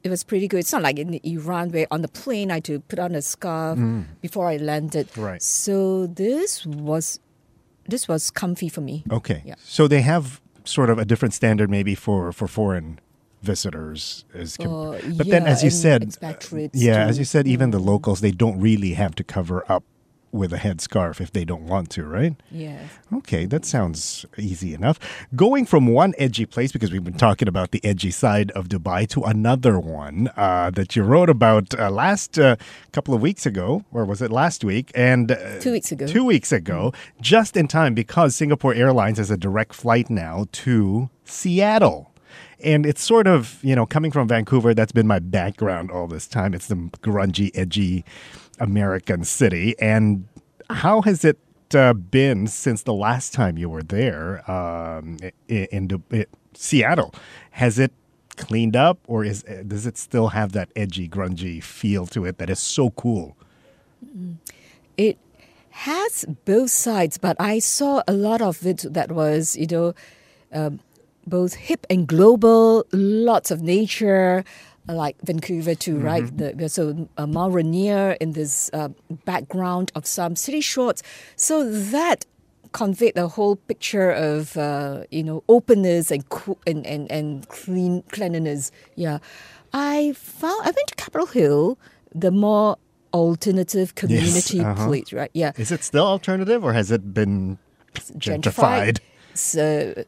It 0.01 0.09
was 0.09 0.23
pretty 0.23 0.47
good. 0.47 0.59
It's 0.59 0.71
not 0.71 0.81
like 0.81 0.97
in 0.97 1.19
Iran 1.25 1.71
where 1.73 1.85
on 1.91 2.01
the 2.01 2.07
plane 2.07 2.51
I 2.51 2.55
had 2.55 2.63
to 2.71 2.79
put 2.79 2.99
on 2.99 3.15
a 3.15 3.21
scarf 3.21 3.77
before 4.21 4.47
I 4.47 4.55
landed. 4.55 5.09
Right. 5.17 5.41
So 5.41 6.07
this 6.07 6.65
was 6.65 7.19
this 7.85 8.07
was 8.07 8.31
comfy 8.31 8.69
for 8.69 8.79
me. 8.81 9.03
Okay. 9.11 9.41
Yeah. 9.45 9.55
So 9.59 9.89
they 9.89 10.01
have 10.01 10.39
sort 10.63 10.89
of 10.89 10.97
a 10.99 11.03
different 11.05 11.33
standard 11.33 11.69
maybe 11.69 11.95
for, 11.95 12.31
for 12.31 12.47
foreign 12.47 12.99
visitors. 13.41 14.23
As 14.33 14.55
com- 14.55 14.71
Uh, 14.73 14.99
but 15.17 15.27
then, 15.27 15.45
as 15.45 15.63
you 15.63 15.69
said, 15.69 16.15
yeah, 16.73 17.03
too. 17.03 17.09
as 17.09 17.17
you 17.19 17.25
said, 17.25 17.47
even 17.47 17.71
the 17.71 17.79
locals, 17.79 18.21
they 18.21 18.31
don't 18.31 18.59
really 18.59 18.93
have 18.93 19.15
to 19.15 19.23
cover 19.23 19.65
up 19.69 19.83
with 20.31 20.53
a 20.53 20.57
headscarf 20.57 21.19
if 21.19 21.31
they 21.31 21.45
don't 21.45 21.63
want 21.63 21.89
to, 21.91 22.03
right? 22.03 22.35
Yes. 22.51 22.91
Okay, 23.13 23.45
that 23.45 23.65
sounds 23.65 24.25
easy 24.37 24.73
enough. 24.73 24.99
Going 25.35 25.65
from 25.65 25.87
one 25.87 26.13
edgy 26.17 26.45
place, 26.45 26.71
because 26.71 26.91
we've 26.91 27.03
been 27.03 27.17
talking 27.17 27.47
about 27.47 27.71
the 27.71 27.83
edgy 27.83 28.11
side 28.11 28.51
of 28.51 28.67
Dubai, 28.67 29.07
to 29.09 29.23
another 29.23 29.79
one 29.79 30.29
uh, 30.37 30.69
that 30.71 30.95
you 30.95 31.03
wrote 31.03 31.29
about 31.29 31.77
uh, 31.79 31.89
last 31.89 32.37
uh, 32.37 32.55
couple 32.91 33.13
of 33.13 33.21
weeks 33.21 33.45
ago, 33.45 33.83
or 33.91 34.05
was 34.05 34.21
it 34.21 34.31
last 34.31 34.63
week? 34.63 34.91
And 34.95 35.31
uh, 35.31 35.59
Two 35.59 35.71
weeks 35.71 35.91
ago. 35.91 36.05
Two 36.07 36.25
weeks 36.25 36.51
ago, 36.51 36.93
just 37.21 37.57
in 37.57 37.67
time 37.67 37.93
because 37.93 38.35
Singapore 38.35 38.73
Airlines 38.73 39.17
has 39.17 39.31
a 39.31 39.37
direct 39.37 39.73
flight 39.73 40.09
now 40.09 40.45
to 40.51 41.09
Seattle. 41.25 42.11
And 42.61 42.85
it's 42.85 43.01
sort 43.01 43.25
of, 43.25 43.57
you 43.63 43.73
know, 43.73 43.85
coming 43.85 44.11
from 44.11 44.27
Vancouver, 44.27 44.73
that's 44.73 44.91
been 44.91 45.07
my 45.07 45.19
background 45.19 45.91
all 45.91 46.07
this 46.07 46.27
time. 46.27 46.53
It's 46.53 46.67
the 46.67 46.75
grungy, 46.75 47.51
edgy 47.55 48.03
American 48.59 49.23
city. 49.23 49.75
And 49.79 50.27
how 50.69 51.01
has 51.01 51.25
it 51.25 51.39
uh, 51.73 51.93
been 51.93 52.47
since 52.47 52.83
the 52.83 52.93
last 52.93 53.33
time 53.33 53.57
you 53.57 53.69
were 53.69 53.83
there 53.83 54.49
um, 54.49 55.17
in, 55.47 55.67
in, 55.71 55.87
Du- 55.87 56.03
i 56.11 56.25
Seattle? 56.53 57.13
Has 57.51 57.79
it 57.79 57.91
cleaned 58.37 58.75
up 58.75 58.99
or 59.07 59.23
is 59.25 59.43
does 59.67 59.85
it 59.85 59.97
still 59.97 60.29
have 60.29 60.53
that 60.53 60.69
edgy, 60.75 61.07
grungy 61.07 61.61
feel 61.61 62.07
to 62.07 62.25
it 62.25 62.37
that 62.37 62.49
is 62.49 62.59
so 62.59 62.89
cool? 62.91 63.35
It 64.97 65.17
has 65.69 66.25
both 66.45 66.71
sides, 66.71 67.17
but 67.17 67.35
I 67.39 67.59
saw 67.59 68.01
a 68.07 68.13
lot 68.13 68.41
of 68.41 68.65
it 68.65 68.85
that 68.89 69.11
was, 69.11 69.55
you 69.55 69.67
know, 69.67 69.93
um, 70.51 70.79
both 71.27 71.53
hip 71.53 71.85
and 71.89 72.07
global, 72.07 72.85
lots 72.91 73.51
of 73.51 73.61
nature, 73.61 74.43
uh, 74.43 74.43
like 74.87 75.15
Vancouver 75.23 75.75
too, 75.75 75.97
right? 75.97 76.25
The, 76.35 76.69
so 76.69 77.07
uh, 77.17 77.27
Mount 77.27 77.53
Rainier 77.53 78.17
in 78.19 78.33
this 78.33 78.69
uh, 78.73 78.89
background 79.25 79.91
of 79.95 80.05
some 80.05 80.35
city 80.35 80.61
shorts. 80.61 81.03
So 81.35 81.69
that 81.69 82.25
conveyed 82.71 83.15
the 83.15 83.27
whole 83.27 83.55
picture 83.55 84.11
of, 84.11 84.57
uh, 84.57 85.03
you 85.11 85.23
know, 85.23 85.43
openness 85.49 86.11
and, 86.11 86.27
cool, 86.29 86.57
and, 86.65 86.85
and, 86.85 87.11
and 87.11 87.47
clean 87.49 88.03
cleanliness. 88.11 88.71
Yeah. 88.95 89.19
I 89.73 90.13
found, 90.13 90.61
I 90.61 90.71
went 90.71 90.87
to 90.87 90.95
Capitol 90.95 91.27
Hill, 91.27 91.77
the 92.13 92.31
more 92.31 92.77
alternative 93.13 93.95
community 93.95 94.59
uh-huh. 94.59 94.87
place, 94.87 95.11
right? 95.13 95.31
Yeah 95.33 95.51
Is 95.57 95.71
it 95.71 95.83
still 95.83 96.05
alternative 96.05 96.63
or 96.63 96.73
has 96.73 96.91
it 96.91 97.13
been 97.13 97.57
gentrified? 97.95 98.99
So 99.33 100.03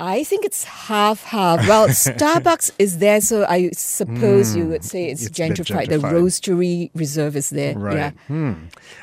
I 0.00 0.24
think 0.24 0.44
it's 0.46 0.64
half 0.64 1.24
half. 1.24 1.68
Well, 1.68 1.88
Starbucks 1.88 2.72
is 2.78 2.98
there, 2.98 3.20
so 3.20 3.44
I 3.46 3.70
suppose 3.70 4.56
you 4.56 4.66
would 4.66 4.84
say 4.84 5.10
it's. 5.10 5.26
It's 5.26 5.38
gentrified. 5.38 5.88
The 5.88 5.98
gentrified. 5.98 6.12
roastery 6.12 6.90
reserve 6.94 7.36
is 7.36 7.50
there. 7.50 7.78
Right. 7.78 7.96
Yeah. 7.96 8.10
Hmm. 8.26 8.52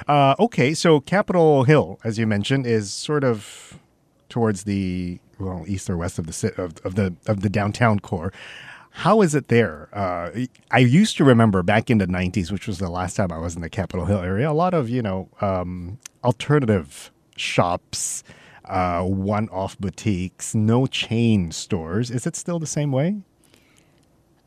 Uh, 0.07 0.35
okay, 0.39 0.73
so 0.73 0.99
Capitol 0.99 1.63
Hill, 1.63 1.99
as 2.03 2.17
you 2.17 2.25
mentioned, 2.25 2.65
is 2.65 2.91
sort 2.91 3.23
of 3.23 3.77
towards 4.29 4.63
the 4.63 5.19
well 5.39 5.63
east 5.67 5.89
or 5.89 5.97
west 5.97 6.17
of 6.17 6.25
the 6.25 6.53
of, 6.57 6.77
of 6.83 6.95
the 6.95 7.13
of 7.27 7.41
the 7.41 7.49
downtown 7.49 7.99
core. 7.99 8.33
How 8.89 9.21
is 9.21 9.35
it 9.35 9.49
there? 9.49 9.89
Uh, 9.93 10.31
I 10.71 10.79
used 10.79 11.17
to 11.17 11.23
remember 11.23 11.61
back 11.61 11.91
in 11.91 11.99
the 11.99 12.07
'90s, 12.07 12.51
which 12.51 12.65
was 12.65 12.79
the 12.79 12.89
last 12.89 13.15
time 13.15 13.31
I 13.31 13.37
was 13.37 13.55
in 13.55 13.61
the 13.61 13.69
Capitol 13.69 14.05
Hill 14.07 14.21
area. 14.21 14.49
A 14.49 14.53
lot 14.53 14.73
of 14.73 14.89
you 14.89 15.03
know 15.03 15.29
um, 15.41 15.99
alternative 16.23 17.11
shops, 17.35 18.23
uh, 18.67 19.03
one-off 19.03 19.77
boutiques, 19.79 20.53
no 20.55 20.85
chain 20.87 21.51
stores. 21.51 22.11
Is 22.11 22.25
it 22.27 22.35
still 22.35 22.59
the 22.59 22.67
same 22.67 22.91
way? 22.91 23.17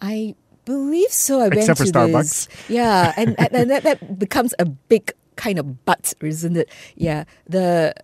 I 0.01 0.35
believe 0.65 1.11
so. 1.11 1.41
I 1.41 1.47
Except 1.49 1.79
for 1.79 1.85
to 1.87 1.93
Starbucks. 1.93 2.49
This. 2.49 2.49
Yeah, 2.69 3.13
and, 3.17 3.35
and, 3.39 3.71
that, 3.71 3.83
that 3.83 4.19
becomes 4.19 4.55
a 4.59 4.65
big 4.65 5.13
kind 5.37 5.59
of 5.59 5.85
but, 5.85 6.15
isn't 6.21 6.57
it? 6.57 6.69
Yeah, 6.97 7.25
the 7.47 7.95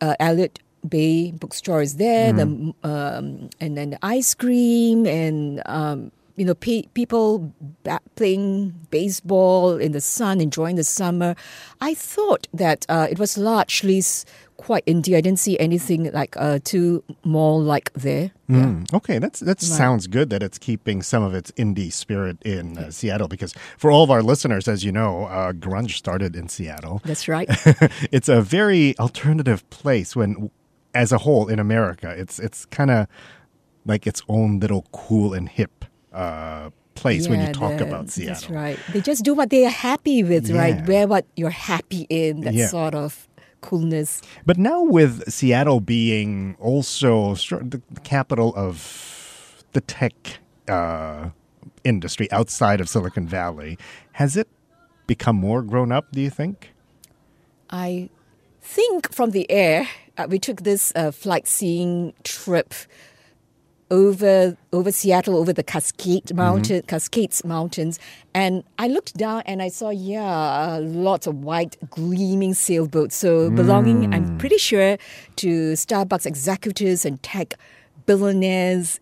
uh, 0.00 0.14
Elliott 0.20 0.60
Bay 0.88 1.30
bookstore 1.32 1.82
is 1.82 1.96
there, 1.96 2.32
Mm-hmm. 2.32 2.70
the 2.82 2.88
um, 2.88 3.50
and 3.60 3.76
then 3.76 3.90
the 3.90 3.98
ice 4.04 4.34
cream 4.34 5.06
and 5.06 5.62
um, 5.66 6.12
you 6.36 6.44
know 6.44 6.54
pe- 6.54 6.88
people 6.92 7.54
ba- 7.84 8.00
playing 8.16 8.74
baseball 8.90 9.76
in 9.78 9.92
the 9.92 10.00
sun, 10.02 10.40
enjoying 10.42 10.76
the 10.76 10.84
summer. 10.84 11.36
I 11.80 11.94
thought 11.94 12.48
that 12.52 12.84
uh, 12.90 13.06
it 13.10 13.18
was 13.18 13.38
largely 13.38 13.98
s- 13.98 14.26
quite 14.56 14.84
indie. 14.86 15.16
I 15.16 15.20
didn't 15.20 15.38
see 15.38 15.58
anything 15.58 16.10
like 16.12 16.36
uh, 16.36 16.58
too 16.64 17.02
mall 17.24 17.60
like 17.62 17.92
there. 17.94 18.30
Mm, 18.48 18.92
okay, 18.94 19.18
that's 19.18 19.40
that 19.40 19.60
sounds 19.60 20.06
good 20.06 20.30
that 20.30 20.42
it's 20.42 20.58
keeping 20.58 21.02
some 21.02 21.22
of 21.22 21.34
its 21.34 21.50
indie 21.52 21.92
spirit 21.92 22.38
in 22.44 22.78
uh, 22.78 22.90
Seattle 22.90 23.28
because 23.28 23.54
for 23.78 23.90
all 23.90 24.02
of 24.04 24.10
our 24.10 24.22
listeners, 24.22 24.68
as 24.68 24.84
you 24.84 24.92
know, 24.92 25.24
uh, 25.24 25.52
grunge 25.52 25.92
started 25.96 26.36
in 26.36 26.48
Seattle. 26.48 27.00
That's 27.04 27.28
right. 27.28 27.48
it's 28.12 28.28
a 28.28 28.40
very 28.42 28.96
alternative 28.98 29.68
place 29.70 30.14
when, 30.16 30.50
as 30.94 31.12
a 31.12 31.18
whole 31.18 31.48
in 31.48 31.58
America, 31.58 32.10
it's 32.16 32.38
it's 32.38 32.64
kind 32.66 32.90
of 32.90 33.06
like 33.86 34.06
its 34.06 34.22
own 34.28 34.60
little 34.60 34.86
cool 34.92 35.34
and 35.34 35.48
hip 35.48 35.84
uh, 36.12 36.70
place 36.94 37.28
when 37.28 37.40
you 37.40 37.52
talk 37.52 37.76
the- 37.78 37.84
about 37.86 38.08
Seattle. 38.10 38.34
That's 38.34 38.50
right. 38.50 38.78
They 38.92 39.00
just 39.00 39.24
do 39.24 39.34
what 39.34 39.50
they 39.50 39.66
are 39.66 39.70
happy 39.70 40.22
with, 40.22 40.50
right? 40.50 40.86
Wear 40.86 41.06
what 41.08 41.26
you're 41.36 41.50
happy 41.50 42.06
in, 42.08 42.42
that 42.42 42.54
Yeah. 42.54 42.68
sort 42.68 42.94
of 42.94 43.28
coolness. 43.64 44.20
But 44.44 44.58
now 44.58 44.82
with 44.82 45.30
Seattle 45.32 45.80
being 45.80 46.56
also 46.60 47.34
the 47.34 47.80
capital 48.04 48.52
of 48.54 49.64
the 49.72 49.80
tech 49.80 50.14
uh, 50.68 51.30
industry 51.82 52.30
outside 52.30 52.80
of 52.80 52.88
Silicon 52.88 53.26
Valley, 53.26 53.78
has 54.12 54.36
it 54.36 54.48
become 55.06 55.36
more 55.36 55.62
grown 55.62 55.90
up? 55.92 56.12
Do 56.12 56.20
you 56.20 56.30
think? 56.30 56.74
I 57.70 58.10
think 58.60 59.12
from 59.12 59.30
the 59.30 59.50
air, 59.50 59.88
uh, 60.18 60.26
we 60.28 60.38
took 60.38 60.62
this 60.62 60.92
uh, 60.94 61.10
flight 61.10 61.48
seeing 61.48 62.12
trip 62.22 62.74
over 63.94 64.56
over 64.72 64.90
Seattle, 64.90 65.36
over 65.36 65.52
the 65.52 65.62
Cascade 65.62 66.34
Mountain, 66.34 66.82
Cascades 66.82 67.44
Mountains, 67.44 68.00
and 68.34 68.64
I 68.76 68.88
looked 68.88 69.16
down 69.16 69.42
and 69.46 69.62
I 69.62 69.68
saw 69.68 69.90
yeah, 69.90 70.80
lots 70.82 71.28
of 71.28 71.36
white 71.44 71.76
gleaming 71.90 72.54
sailboats. 72.54 73.14
So 73.14 73.50
belonging, 73.50 74.12
I'm 74.12 74.36
pretty 74.36 74.58
sure, 74.58 74.98
to 75.36 75.72
Starbucks 75.72 76.26
executives 76.26 77.06
and 77.06 77.22
tech 77.22 77.54
billionaires 78.06 79.00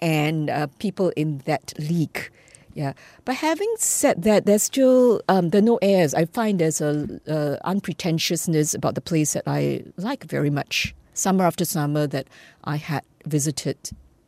and 0.00 0.50
uh, 0.50 0.66
people 0.78 1.10
in 1.16 1.38
that 1.46 1.72
league. 1.78 2.30
Yeah, 2.74 2.92
but 3.24 3.36
having 3.36 3.72
said 3.78 4.22
that, 4.24 4.44
there's 4.44 4.64
still 4.64 5.22
um, 5.28 5.50
there 5.50 5.60
are 5.60 5.64
no 5.64 5.78
airs. 5.80 6.14
I 6.14 6.24
find 6.24 6.58
there's 6.58 6.80
a 6.80 7.20
uh, 7.28 7.58
unpretentiousness 7.64 8.74
about 8.74 8.96
the 8.96 9.00
place 9.00 9.34
that 9.34 9.44
I 9.46 9.84
like 9.96 10.24
very 10.24 10.50
much. 10.50 10.94
Summer 11.14 11.44
after 11.46 11.64
summer 11.64 12.06
that 12.08 12.26
I 12.64 12.76
had 12.76 13.04
visited. 13.24 13.78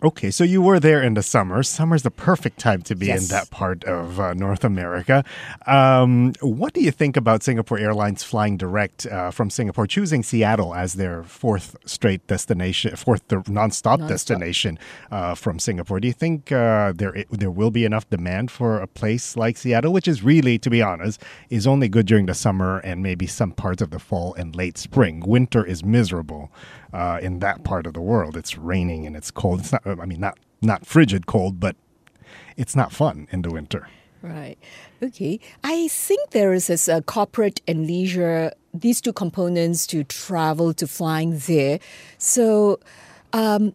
Okay, 0.00 0.31
so 0.31 0.45
you 0.45 0.62
were 0.62 0.78
there 0.78 1.02
in 1.02 1.14
the 1.14 1.25
summer. 1.25 1.61
Summer's 1.64 2.05
the 2.05 2.11
perfect 2.12 2.61
time 2.61 2.83
to 2.83 2.95
be 2.95 3.11
in 3.11 3.25
that 3.31 3.50
part 3.50 3.83
of 3.83 4.21
uh, 4.21 4.33
North 4.33 4.62
America. 4.62 5.25
Um, 5.67 6.35
what 6.40 6.73
do 6.73 6.81
you 6.81 6.93
think 6.93 7.17
about 7.17 7.43
Singapore 7.43 7.81
Airlines 7.81 8.23
flying 8.23 8.57
direct 8.57 9.07
uh, 9.07 9.33
from 9.33 9.50
Singapore, 9.50 9.88
choosing 9.88 10.23
Seattle 10.23 10.73
as 10.73 10.95
their 10.95 11.25
fourth 11.25 11.75
straight 11.85 12.25
destination, 12.28 12.95
fourth 12.95 13.26
the 13.26 13.38
nonstop, 13.38 14.07
destination 14.07 14.78
uh, 15.11 15.35
from 15.35 15.59
Singapore? 15.59 15.99
Do 15.99 16.07
you 16.07 16.14
think 16.14 16.52
uh, 16.52 16.93
there 16.95 17.25
there 17.33 17.50
will 17.50 17.73
be 17.73 17.85
enough 17.85 18.09
demand 18.09 18.52
for 18.52 18.78
a 18.78 18.87
place 18.87 19.37
like 19.37 19.57
Seattle, 19.57 19.93
which 19.93 20.07
is 20.07 20.23
really, 20.23 20.61
to 20.61 20.71
be 20.71 20.81
honest, 20.81 21.21
is 21.50 21.67
only 21.67 21.88
good 21.88 22.07
during 22.07 22.26
the 22.26 22.35
summer 22.35 22.78
and 22.78 23.02
maybe 23.02 23.26
some 23.26 23.50
parts 23.50 23.83
of 23.83 23.90
the 23.90 23.99
fall 23.99 24.33
and 24.35 24.55
late 24.55 24.78
spring. 24.78 25.25
Winter 25.26 25.64
is 25.64 25.85
miserable 25.85 26.52
uh, 26.93 27.19
in 27.21 27.40
that 27.40 27.64
part 27.64 27.85
of 27.85 27.95
the 27.95 28.00
world. 28.00 28.37
It's 28.37 28.57
raining 28.57 29.05
and 29.05 29.17
it's 29.17 29.33
cold. 29.33 29.59
It's 29.61 29.73
not. 29.73 29.83
I 29.88 30.07
mean, 30.07 30.21
not 30.21 30.38
not 30.61 30.87
frigid 30.87 31.26
cold, 31.26 31.61
but 31.61 31.76
it's 32.57 32.75
not 32.75 32.92
fun 32.92 33.28
in 33.30 33.42
the 33.42 33.50
winter. 33.50 33.88
Right. 34.23 34.59
Okay. 35.02 35.38
I 35.62 35.88
think 35.88 36.30
there 36.30 36.52
is 36.52 36.66
this 36.66 36.88
uh, 36.88 37.02
corporate 37.02 37.61
and 37.68 37.87
leisure, 37.87 38.52
these 38.75 39.00
two 39.00 39.12
components 39.12 39.87
to 39.88 40.02
travel, 40.04 40.75
to 40.75 40.88
flying 40.88 41.38
there. 41.38 41.78
So, 42.18 42.80
um, 43.33 43.75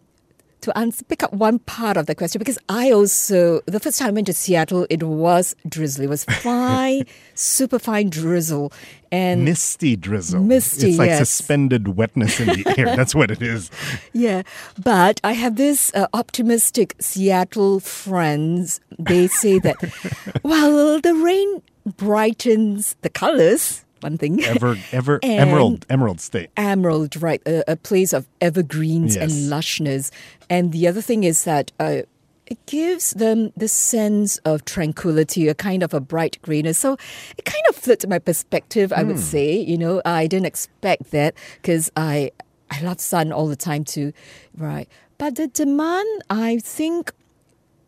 to 0.64 0.76
answer, 0.78 1.04
pick 1.04 1.22
up 1.22 1.32
one 1.32 1.58
part 1.60 1.96
of 1.96 2.06
the 2.06 2.14
question 2.14 2.38
because 2.38 2.58
I 2.68 2.90
also 2.90 3.60
the 3.66 3.80
first 3.80 3.98
time 3.98 4.08
I 4.08 4.10
went 4.12 4.26
to 4.26 4.32
Seattle, 4.32 4.86
it 4.90 5.02
was 5.02 5.54
drizzly. 5.68 6.04
It 6.06 6.08
was 6.10 6.24
fine, 6.42 7.04
super 7.34 7.78
fine 7.78 8.10
drizzle, 8.10 8.72
and 9.12 9.44
Misty 9.44 9.94
drizzle. 9.96 10.42
Misty, 10.42 10.90
It's 10.90 10.98
like 10.98 11.08
yes. 11.08 11.18
suspended 11.28 11.96
wetness 11.96 12.40
in 12.40 12.48
the 12.48 12.74
air. 12.78 12.96
That's 12.96 13.14
what 13.14 13.30
it 13.30 13.40
is. 13.42 13.70
yeah. 14.12 14.42
But 14.82 15.20
I 15.22 15.32
have 15.32 15.56
this 15.56 15.92
uh, 15.94 16.06
optimistic 16.12 16.94
Seattle 16.98 17.80
friends. 17.80 18.80
They 18.98 19.28
say 19.28 19.58
that, 19.60 19.76
well, 20.42 21.00
the 21.00 21.14
rain 21.14 21.62
brightens 21.96 22.96
the 23.02 23.10
colors. 23.10 23.83
One 24.04 24.18
thing. 24.18 24.44
Ever, 24.54 24.76
ever, 24.92 25.18
emerald, 25.22 25.86
emerald 25.88 26.20
state. 26.20 26.50
Emerald, 26.58 27.16
right? 27.22 27.40
A, 27.46 27.72
a 27.72 27.76
place 27.76 28.12
of 28.12 28.28
evergreens 28.38 29.16
and 29.16 29.30
lushness. 29.30 30.10
And 30.50 30.72
the 30.72 30.86
other 30.86 31.00
thing 31.00 31.24
is 31.24 31.44
that 31.44 31.72
uh, 31.80 32.02
it 32.46 32.58
gives 32.66 33.12
them 33.12 33.50
the 33.56 33.66
sense 33.66 34.36
of 34.44 34.66
tranquility, 34.66 35.48
a 35.48 35.54
kind 35.54 35.82
of 35.82 35.94
a 35.94 36.00
bright 36.00 36.36
greenness. 36.42 36.76
So 36.76 36.98
it 37.38 37.46
kind 37.46 37.64
of 37.70 37.76
flipped 37.76 38.06
my 38.06 38.18
perspective, 38.18 38.92
I 38.92 39.00
Hmm. 39.00 39.08
would 39.08 39.18
say. 39.18 39.56
You 39.56 39.78
know, 39.78 40.02
I 40.04 40.26
didn't 40.26 40.46
expect 40.52 41.10
that 41.12 41.32
because 41.62 41.90
I 41.96 42.30
I 42.70 42.82
love 42.82 43.00
sun 43.00 43.32
all 43.32 43.46
the 43.48 43.56
time 43.56 43.84
too, 43.84 44.12
right? 44.58 44.86
But 45.16 45.36
the 45.36 45.46
demand, 45.46 46.08
I 46.28 46.58
think, 46.62 47.10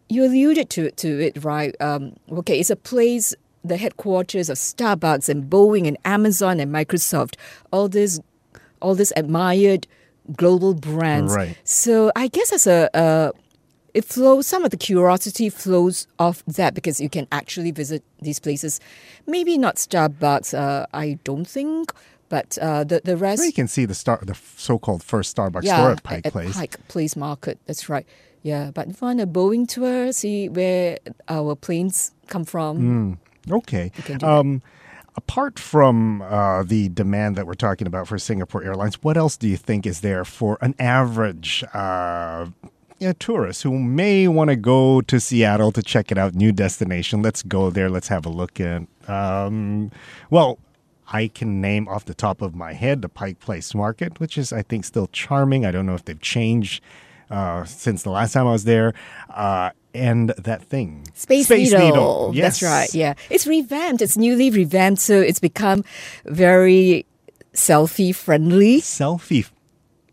you 0.09 0.25
alluded 0.25 0.71
to 0.71 0.91
to 0.93 1.09
it, 1.27 1.45
right? 1.45 1.75
Um, 1.79 2.15
okay, 2.41 2.59
it's 2.59 2.71
a 2.71 2.77
place, 2.77 3.35
the 3.69 3.77
headquarters 3.77 4.49
of 4.49 4.57
Starbucks 4.57 5.29
and 5.29 5.51
Boeing 5.51 5.87
and 5.87 5.97
Amazon 6.05 6.61
and 6.61 6.73
Microsoft. 6.73 7.37
All 7.73 7.89
this, 7.89 8.21
all 8.81 8.95
this 8.95 9.13
admired 9.17 9.87
global 10.37 10.75
brands. 10.75 11.35
Right. 11.35 11.57
So 11.65 12.11
I 12.17 12.29
guess 12.29 12.53
as 12.53 12.67
a, 12.67 12.95
uh, 12.97 13.33
it 13.95 14.05
flows. 14.05 14.47
Some 14.47 14.63
of 14.65 14.71
the 14.71 14.77
curiosity 14.77 15.49
flows 15.49 16.07
off 16.19 16.45
that 16.45 16.75
because 16.75 17.01
you 17.01 17.09
can 17.09 17.27
actually 17.33 17.71
visit 17.71 18.03
these 18.21 18.39
places. 18.39 18.79
Maybe 19.27 19.57
not 19.57 19.77
Starbucks. 19.77 20.53
Uh, 20.53 20.87
I 20.93 21.19
don't 21.25 21.47
think. 21.47 21.93
But 22.29 22.59
uh, 22.59 22.83
the 22.85 23.01
the 23.05 23.17
rest, 23.17 23.39
Well, 23.39 23.47
you 23.47 23.53
can 23.53 23.69
see 23.69 23.85
the 23.87 23.95
star, 23.95 24.19
the 24.21 24.35
so-called 24.57 25.03
first 25.05 25.37
Starbucks 25.37 25.63
yeah, 25.63 25.77
store 25.77 25.93
at 25.93 26.03
Pike 26.03 26.25
Place. 26.25 26.57
Pike 26.57 26.89
Place 26.89 27.17
Market. 27.17 27.59
That's 27.67 27.89
right. 27.89 28.05
Yeah, 28.43 28.71
but 28.75 28.95
find 28.97 29.21
a 29.21 29.27
Boeing 29.27 29.67
tour, 29.67 30.13
see 30.13 30.49
where 30.49 30.99
our 31.29 31.55
planes 31.55 32.13
come 32.27 32.45
from. 32.45 32.77
Hmm. 32.77 33.13
Okay. 33.51 33.91
can 33.91 34.19
do 34.19 34.27
that. 34.27 34.39
Um, 34.39 34.63
apart 35.17 35.59
from 35.59 36.23
uh, 36.23 36.63
the 36.63 36.89
demand 36.91 37.37
that 37.37 37.47
we're 37.47 37.55
talking 37.55 37.87
about 37.87 38.09
for 38.09 38.19
Singapore 38.19 38.63
Airlines, 38.63 39.03
what 39.03 39.17
else 39.17 39.37
do 39.37 39.49
you 39.49 39.57
think 39.57 39.87
is 39.87 40.01
there 40.01 40.25
for 40.25 40.59
an 40.61 40.75
average 40.79 41.65
uh, 41.75 42.47
you 42.99 43.09
know, 43.09 43.13
tourist 43.15 43.63
who 43.63 43.79
may 43.79 44.29
want 44.29 44.51
to 44.51 44.57
go 44.57 45.01
to 45.03 45.21
Seattle 45.21 45.73
to 45.73 45.83
check 45.83 46.13
it 46.13 46.19
out, 46.19 46.35
new 46.35 46.53
destination? 46.53 47.23
Let's 47.23 47.43
go 47.43 47.71
there. 47.71 47.89
Let's 47.89 48.09
have 48.09 48.27
a 48.27 48.31
look 48.31 48.61
at. 48.61 48.83
Um, 49.09 49.91
well. 50.31 50.59
I 51.09 51.29
can 51.29 51.61
name 51.61 51.87
off 51.87 52.05
the 52.05 52.15
top 52.15 52.43
of 52.43 52.57
my 52.57 52.73
head 52.73 53.01
the 53.01 53.09
Pike 53.09 53.39
Place 53.39 53.77
Market, 53.77 54.19
which 54.19 54.37
is, 54.37 54.53
I 54.53 54.63
think, 54.63 54.85
still 54.85 55.07
charming. 55.13 55.65
I 55.65 55.71
don't 55.71 55.87
know 55.87 55.95
if 55.95 56.05
they've 56.05 56.21
changed 56.21 56.83
uh, 57.31 57.65
since 57.65 58.03
the 58.03 58.11
last 58.11 58.33
time 58.33 58.47
I 58.47 58.53
was 58.53 58.65
there. 58.65 58.95
Uh, 59.31 59.71
and 59.95 60.31
that 60.37 60.63
thing, 60.63 61.09
Space, 61.15 61.49
Needle. 61.49 62.31
Yes. 62.35 62.61
That's 62.61 62.63
right. 62.63 62.95
Yeah, 62.95 63.15
it's 63.31 63.47
revamped. 63.47 64.03
It's 64.03 64.17
newly 64.17 64.51
revamped, 64.51 65.01
so 65.01 65.21
it's 65.21 65.41
become 65.41 65.85
very 66.27 67.07
selfie 67.55 68.15
friendly. 68.15 68.81
selfie 68.83 69.47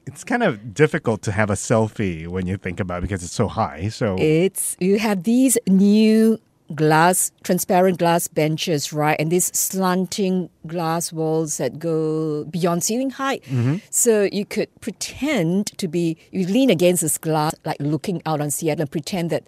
it's 0.06 0.24
kind 0.24 0.44
of 0.44 0.74
difficult 0.74 1.22
to 1.24 1.32
have 1.32 1.50
a 1.50 1.54
selfie 1.54 2.28
when 2.28 2.46
you 2.48 2.58
think 2.58 2.80
about 2.80 3.00
it 3.00 3.02
because 3.02 3.24
it's 3.24 3.34
so 3.34 3.48
high 3.48 3.90
so 3.90 4.16
It's 4.20 4.76
you 4.80 5.00
have 5.00 5.24
these 5.24 5.58
new 5.68 6.40
glass, 6.76 7.32
transparent 7.44 8.00
glass 8.00 8.28
benches, 8.28 8.94
right, 8.94 9.20
and 9.20 9.32
these 9.32 9.48
slanting 9.58 10.50
glass 10.66 11.12
walls 11.14 11.58
that 11.58 11.78
go 11.80 12.46
beyond 12.46 12.84
ceiling 12.84 13.12
height. 13.12 13.44
So 13.90 14.24
you 14.32 14.46
could 14.46 14.70
pretend 14.82 15.78
to 15.78 15.88
be 15.88 16.18
you 16.32 16.46
lean 16.48 16.70
against 16.70 17.02
this 17.02 17.18
glass, 17.18 17.54
like 17.66 17.78
looking 17.80 18.22
out 18.26 18.42
on 18.42 18.50
Seattle, 18.52 18.82
and 18.82 18.92
pretend 18.92 19.30
that 19.30 19.44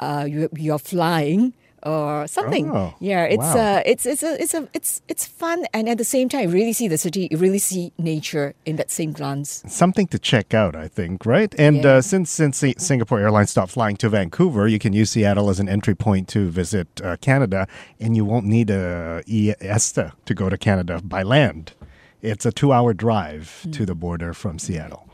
uh, 0.00 0.26
you 0.28 0.48
you're 0.56 0.78
flying 0.78 1.54
or 1.84 2.26
something. 2.26 2.70
Oh, 2.70 2.94
yeah, 3.00 3.24
it's 3.24 3.38
wow. 3.54 3.76
uh, 3.78 3.82
it's 3.86 4.06
it's 4.06 4.22
a, 4.22 4.40
it's 4.42 4.54
a 4.54 4.68
it's 4.74 5.02
it's 5.08 5.26
fun, 5.26 5.64
and 5.74 5.88
at 5.88 5.98
the 5.98 6.04
same 6.04 6.28
time, 6.28 6.42
you 6.48 6.54
really 6.54 6.72
see 6.72 6.88
the 6.88 6.98
city, 6.98 7.28
you 7.30 7.38
really 7.38 7.58
see 7.58 7.92
nature 7.98 8.54
in 8.66 8.76
that 8.76 8.90
same 8.90 9.12
glance. 9.12 9.62
something 9.66 10.06
to 10.08 10.18
check 10.18 10.54
out 10.54 10.74
i 10.76 10.88
think 10.88 11.24
right 11.26 11.54
and 11.58 11.76
Yeah. 11.84 11.96
uh, 11.98 12.00
since 12.02 12.30
since 12.30 12.58
Si- 12.58 12.74
singapore 12.78 13.20
airlines 13.20 13.50
stopped 13.50 13.72
flying 13.72 13.96
to 13.96 14.08
vancouver 14.08 14.66
you 14.68 14.78
can 14.78 14.92
use 14.92 15.10
seattle 15.10 15.50
as 15.50 15.58
an 15.60 15.68
entry 15.68 15.94
point 15.94 16.28
to 16.28 16.50
visit 16.50 16.88
uh, 17.02 17.16
canada 17.20 17.66
and 18.00 18.16
you 18.16 18.24
won't 18.24 18.46
need 18.46 18.70
a 18.70 19.22
ESTA 19.26 20.12
to 20.26 20.34
go 20.34 20.48
to 20.48 20.56
canada 20.56 21.00
by 21.02 21.22
land 21.22 21.72
it's 22.22 22.46
a 22.46 22.52
two 22.52 22.72
hour 22.72 22.92
drive 22.94 23.66
to 23.72 23.84
the 23.86 23.94
border 23.94 24.32
from 24.34 24.58
seattle 24.58 25.04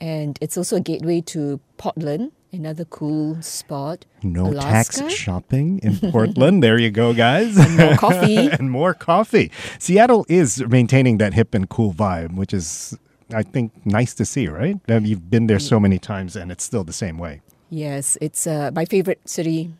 And 0.00 0.38
it's 0.40 0.56
also 0.56 0.76
a 0.76 0.80
gateway 0.80 1.20
to 1.34 1.58
Portland, 1.76 2.30
another 2.52 2.84
cool 2.84 3.40
spot. 3.42 4.04
no 4.22 4.46
Alaska. 4.46 5.00
tax 5.02 5.14
shopping 5.14 5.78
in 5.82 5.98
Portland. 6.12 6.62
there 6.62 6.78
you 6.78 6.90
go, 6.90 7.12
guys. 7.14 7.56
more 7.76 7.94
coffee. 7.96 8.48
and 8.58 8.70
more 8.70 8.94
coffee. 8.94 9.50
Seattle 9.78 10.24
is 10.28 10.62
maintaining 10.66 11.18
that 11.18 11.34
hip 11.34 11.54
and 11.54 11.68
cool 11.68 11.92
vibe, 11.92 12.34
which 12.34 12.54
is, 12.54 12.96
I 13.34 13.42
think, 13.42 13.72
nice 13.84 14.14
to 14.14 14.24
see, 14.24 14.48
right? 14.48 14.76
You've 14.88 15.30
been 15.30 15.46
there 15.46 15.58
so 15.58 15.78
many 15.78 15.98
times 15.98 16.36
and 16.36 16.50
it's 16.50 16.64
still 16.64 16.84
the 16.84 16.92
same 16.92 17.18
way. 17.18 17.42
Yes, 17.70 18.16
it's 18.20 18.46
uh, 18.46 18.70
my 18.74 18.84
favorite 18.86 19.20
city, 19.28 19.70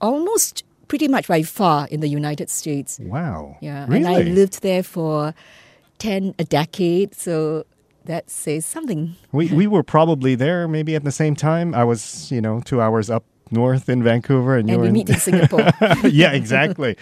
almost 0.00 0.64
pretty 0.88 1.06
much 1.06 1.28
by 1.28 1.42
far 1.42 1.86
in 1.88 2.00
the 2.00 2.08
United 2.08 2.48
States. 2.50 2.98
Wow. 3.02 3.56
Yeah, 3.60 3.84
Really? 3.86 3.96
and 4.04 4.08
I 4.08 4.22
lived 4.22 4.62
there 4.62 4.82
for 4.82 5.34
ten 5.98 6.34
a 6.38 6.44
decade, 6.44 7.14
so 7.14 7.64
that 8.04 8.30
says 8.30 8.64
something. 8.66 9.16
we, 9.32 9.48
we 9.48 9.66
were 9.66 9.82
probably 9.82 10.34
there 10.34 10.66
maybe 10.66 10.94
at 10.94 11.04
the 11.04 11.12
same 11.12 11.36
time. 11.36 11.74
I 11.74 11.84
was, 11.84 12.30
you 12.32 12.40
know, 12.40 12.60
two 12.60 12.80
hours 12.80 13.10
up 13.10 13.24
north 13.50 13.88
in 13.88 14.02
Vancouver 14.02 14.56
and 14.56 14.68
you 14.68 14.76
And 14.76 14.86
in 14.86 14.92
meet 14.92 15.10
in 15.10 15.16
Singapore. 15.18 15.70
yeah, 16.04 16.32
exactly. 16.32 16.96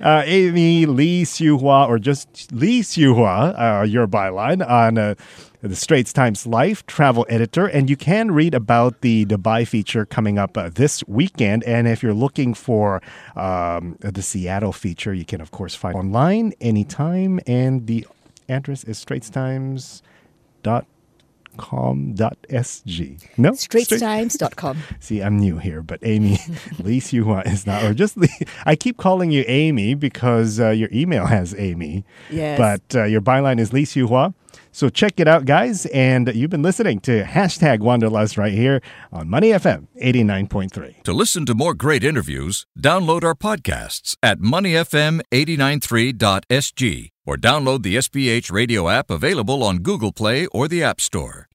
Uh, 0.00 0.22
Amy 0.26 0.86
Lee 0.86 1.24
Siu 1.24 1.58
Hua, 1.58 1.86
or 1.86 1.98
just 1.98 2.52
Lee 2.52 2.82
Siu 2.82 3.14
Hua, 3.14 3.54
uh, 3.80 3.82
your 3.84 4.06
byline 4.06 4.68
on 4.68 4.98
uh, 4.98 5.14
the 5.62 5.76
Straits 5.76 6.12
Times 6.12 6.46
Life 6.46 6.84
travel 6.86 7.24
editor. 7.28 7.66
And 7.66 7.88
you 7.88 7.96
can 7.96 8.32
read 8.32 8.54
about 8.54 9.00
the 9.00 9.26
Dubai 9.26 9.66
feature 9.66 10.04
coming 10.04 10.38
up 10.38 10.56
uh, 10.58 10.70
this 10.70 11.06
weekend. 11.06 11.62
And 11.64 11.86
if 11.86 12.02
you're 12.02 12.14
looking 12.14 12.54
for 12.54 13.00
um, 13.36 13.96
the 14.00 14.22
Seattle 14.22 14.72
feature, 14.72 15.14
you 15.14 15.24
can, 15.24 15.40
of 15.40 15.50
course, 15.50 15.74
find 15.74 15.94
online 15.94 16.52
anytime. 16.60 17.40
And 17.46 17.86
the 17.86 18.06
address 18.48 18.84
is 18.84 18.98
straitstimes.com.sg. 20.62 23.28
No? 23.38 23.54
Straits- 23.54 23.90
StraitsTimes.com. 23.90 24.78
See, 25.00 25.22
I'm 25.22 25.38
new 25.38 25.58
here, 25.58 25.82
but 25.82 26.00
Amy 26.02 26.38
Lee 26.78 27.00
Siuhua 27.00 27.46
is 27.46 27.66
not, 27.66 27.82
or 27.84 27.94
just 27.94 28.16
Lee. 28.16 28.28
I 28.64 28.76
keep 28.76 28.96
calling 28.96 29.30
you 29.30 29.44
Amy 29.46 29.94
because 29.94 30.60
uh, 30.60 30.70
your 30.70 30.88
email 30.92 31.26
has 31.26 31.54
Amy. 31.58 32.04
Yes. 32.30 32.58
But 32.58 32.98
uh, 32.98 33.04
your 33.04 33.20
byline 33.20 33.58
is 33.60 33.72
Lee 33.72 33.84
Siuhua. 33.84 34.34
So 34.70 34.88
check 34.88 35.20
it 35.20 35.28
out, 35.28 35.44
guys. 35.44 35.84
And 35.86 36.34
you've 36.34 36.50
been 36.50 36.62
listening 36.62 37.00
to 37.00 37.24
hashtag 37.24 37.80
Wanderlust 37.80 38.38
right 38.38 38.52
here 38.52 38.80
on 39.12 39.28
Money 39.28 39.50
FM 39.50 39.88
89.3. 40.02 41.02
To 41.02 41.12
listen 41.12 41.44
to 41.46 41.54
more 41.54 41.74
great 41.74 42.04
interviews, 42.04 42.66
download 42.78 43.24
our 43.24 43.34
podcasts 43.34 44.16
at 44.22 44.38
moneyfm893.sg 44.38 47.08
or 47.24 47.36
download 47.36 47.82
the 47.82 47.96
SPH 47.96 48.50
radio 48.50 48.88
app 48.88 49.10
available 49.10 49.62
on 49.62 49.78
Google 49.78 50.12
Play 50.12 50.46
or 50.46 50.66
the 50.68 50.82
App 50.82 51.00
Store. 51.00 51.48